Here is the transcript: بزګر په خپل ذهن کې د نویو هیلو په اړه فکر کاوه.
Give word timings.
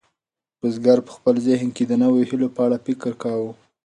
بزګر 0.59 0.99
په 1.07 1.11
خپل 1.17 1.35
ذهن 1.47 1.69
کې 1.75 1.83
د 1.87 1.91
نویو 2.01 2.27
هیلو 2.29 2.47
په 2.55 2.61
اړه 2.65 2.77
فکر 2.85 3.11
کاوه. 3.23 3.51